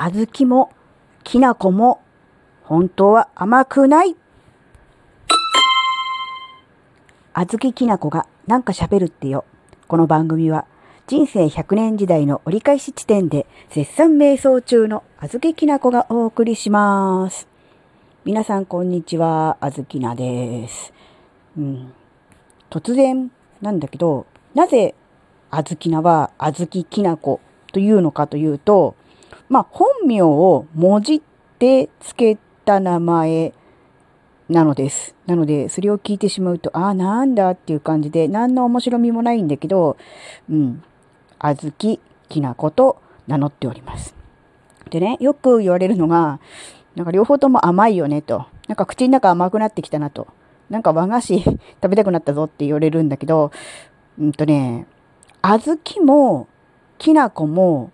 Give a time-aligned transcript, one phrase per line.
[0.00, 0.70] 小豆も
[1.24, 2.00] きな粉も
[2.62, 4.14] 本当は甘くない。
[7.34, 9.44] 小豆きな粉がなんか喋るってよ。
[9.88, 10.66] この番組は
[11.08, 17.48] 人生100年時代の折り返し地点で絶賛瞑想中の小豆きな粉がお送りします。
[18.24, 20.92] 皆さんこんにちは、あずきなです。
[21.56, 21.92] うん、
[22.70, 24.94] 突然なんだけど、なぜ
[25.50, 27.40] あずきなはあずききな粉
[27.72, 28.94] というのかというと、
[29.48, 31.20] まあ本名をもじっ
[31.58, 33.52] てつけた名前
[34.48, 35.14] なのです。
[35.26, 39.98] なので、それを聞いてしまうと、ああ、なんだっていう感じで、何の面白みもないんだけど、
[40.50, 40.82] うん、
[41.38, 44.14] あずききな粉と名乗っております。
[44.90, 46.40] でね、よく言われるのが、
[46.96, 48.46] なんか両方とも甘いよねと。
[48.68, 50.28] なんか口の中甘くなってきたなと。
[50.70, 53.50] なんか和菓子 食べたくなったぞって言われるんだけど、
[54.18, 54.86] うんとね、
[55.42, 56.48] 小豆も
[56.98, 57.90] きな粉も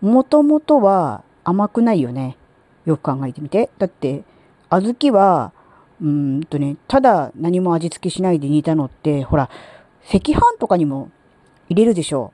[0.00, 2.36] もともとは甘くないよね。
[2.84, 3.70] よく考えてみて。
[3.78, 4.22] だって、
[4.70, 5.52] 小豆は、
[6.00, 9.50] うんとね、ただ何も味付けしないで煮たのって、ほら、
[10.08, 11.10] 赤飯とかにも
[11.68, 12.32] 入れるでしょ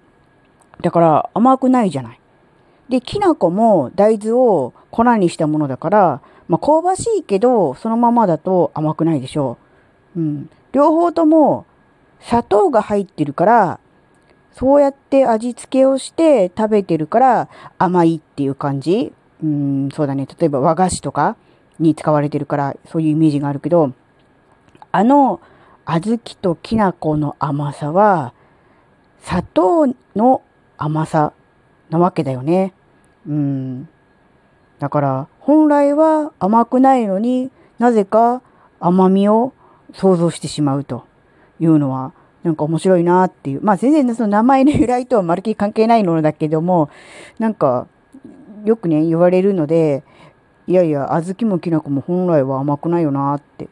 [0.78, 0.83] う。
[0.83, 2.20] だから甘くないじゃない。
[2.88, 9.56] で、きな粉も大豆を粉にしたものだから、まあ、香ばしいけど、そのままだと甘くないでしょ
[10.14, 10.20] う。
[10.20, 10.50] うん。
[10.72, 11.66] 両方とも
[12.20, 13.81] 砂糖が入ってるから、
[14.55, 19.12] そうやって味付けをして食べてるから甘いっていう感じ。
[19.42, 20.27] うん、そうだね。
[20.38, 21.36] 例えば和菓子とか
[21.78, 23.92] に使われてるからそういうイメージがあるけど、
[24.92, 25.41] あの
[25.84, 28.32] 小豆ときな粉の甘さは
[29.20, 30.42] 砂糖の
[30.78, 31.32] 甘さ
[31.91, 32.72] なわけだよね。
[33.27, 33.88] うん。
[34.78, 38.41] だから本来は甘くないのになぜか
[38.78, 39.52] 甘みを
[39.92, 41.06] 想像してしまうと
[41.58, 42.12] いうのは
[42.45, 43.62] なんか面白いなっていう。
[43.62, 46.91] まあ全然その名前の 由来とはまるっきり関係ないものだけども、
[47.39, 47.89] なんか
[48.64, 50.05] よくね、言われるので、
[50.67, 53.69] いやいや、小豆もきな粉も本来は甘くないよなって、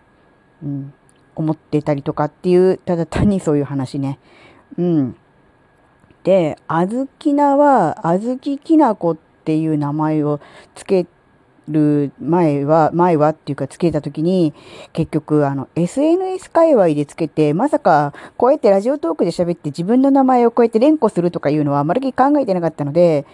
[0.62, 0.92] うん、
[1.34, 4.18] 思ってたりとかっていう、ただ単にそういう話ね。
[4.78, 5.16] うん。
[6.24, 10.40] で、小豆菜は、小豆きな粉っていう名前を
[10.74, 11.06] つけ
[11.68, 14.52] る前は、前はっていうかつけた時に、
[14.92, 23.26] 結局あの SNS 界隈でつけて、まさかこうやってラジオトークで喋って自分の名前をこうやって連呼するとかいうのはあまり考えてなかったので、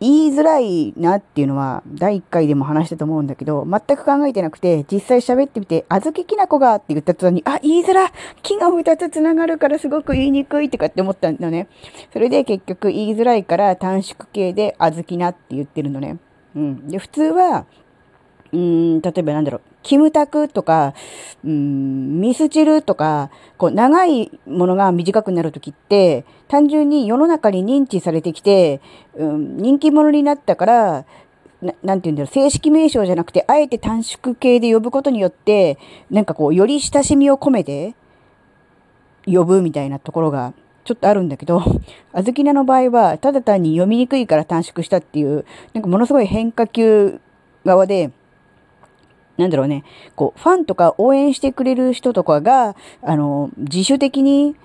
[0.00, 8.10] 言いづらいなっていうのは第1回でも話したと思うんだけど、全く考えてなくて、実際喋ってみて、あずききなこがって言った途端に、あ、言いづら
[8.42, 11.68] 木が2つ繋がるからすごく言いにくいとかって思ったのね。
[12.14, 16.18] それで結局言いづらいから短縮形であずきなって言ってるのね。
[16.54, 16.88] うん。
[16.88, 17.66] で、普通は、
[18.52, 20.94] うん、例えばなんだろう、キムタクとか、
[21.44, 28.80] うん、ミスチルとか、こう、長いものが短くなるときって、単純に世の中に認知されてきて、
[29.14, 31.04] うん、人気者になったから、
[31.62, 35.78] ななんて言うんだろう、正式名称じゃなくて、あえて短縮形で呼ぶことによって、
[36.10, 37.94] なんかこう、より親しみを込めて、
[39.26, 40.54] 呼ぶみたいなところが
[40.84, 41.62] ちょっとあるんだけど、
[42.12, 47.20] あずきなの場合は、ただ単に読みにくいから短縮したっていう、なんかものすごい変化球
[47.64, 48.10] 側で、
[49.36, 49.84] なんだろうね、
[50.16, 54.56] こう、ファンとか応援してくれる人とかが、あの、自主的に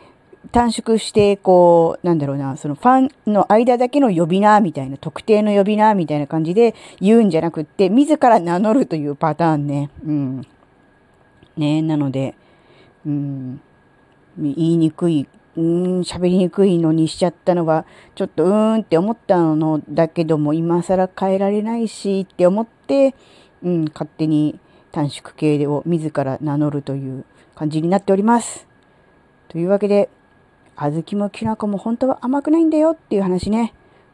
[0.52, 9.90] 短縮して、こう、なんだろうな、そのファンの間だけの呼び名みたいな、特定の呼び名みたいな感じで言うんじゃなくって、自ら名乗るというパターンね。
[10.06, 10.48] うん。
[11.58, 12.36] ねなので、
[13.06, 13.62] うん、
[14.38, 15.28] 言いにくい、
[15.58, 17.86] うん、喋りにくいのにしちゃったのは、
[18.16, 23.16] ちょっとうーんって思ったのだけども、今更変えられないしって思って、
[23.64, 24.60] うん、勝手に
[24.92, 28.68] 短縮形を自ら名乗るという感じになっております。
[29.48, 30.10] というわけで、
[30.76, 33.74] 小豆もきな粉も本当は甘くないんだよっていう話ね。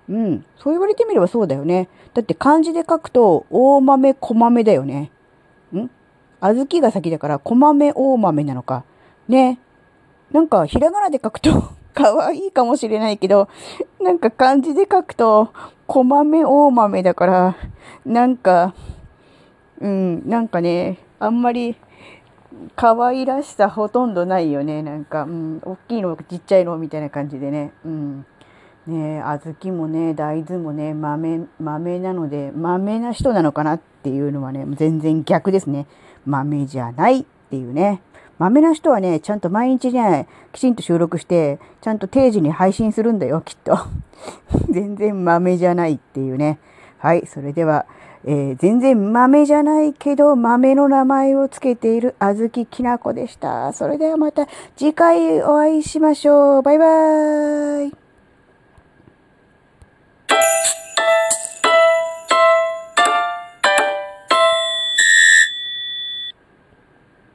[0.10, 0.46] うん。
[0.58, 1.90] そう言われてみればそうだよね。
[2.14, 5.10] だって漢字で書くと、大豆、小豆だよね。
[5.74, 5.90] ん？
[6.40, 8.84] 小豆が先だから、小豆、大豆なのか。
[9.28, 9.58] ね。
[10.34, 13.50] なんか、ひらがなで書くと 可愛いかもしれないけど、
[14.02, 15.50] なんか漢字で書くと、
[15.88, 17.56] 小豆、大豆だから、
[18.06, 18.74] なんか、
[19.80, 21.76] うん、なんかね、あんまり
[22.76, 24.82] 可愛らしさほとんどないよね。
[24.84, 27.72] なんか、うん、大きいの、ちっちゃいのみたいな感じでね。
[27.86, 28.26] うん。
[28.88, 35.88] ね小豆もね、大豆もね、豆、豆なので、豆な人なのかなっていうのはね、全然逆ですね。
[36.26, 38.02] 豆じゃないっていうね。
[38.42, 43.78] 豆な人はね、ちゃんと毎日ね、きちんと収録して、ちゃんと定時に配信するんだよ、 きっと。
[44.72, 46.58] 全然豆じゃないっていうね。
[46.98, 47.86] はい、それでは、
[48.26, 53.74] えー、全然豆じゃないけど豆の名前をつけているあずききなこでした。
[53.74, 56.62] それではまた次回お会いしましょう。
[56.64, 58.01] バイバーイ。